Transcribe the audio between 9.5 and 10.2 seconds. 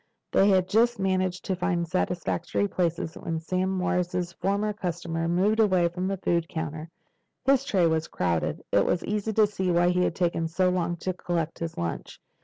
why he had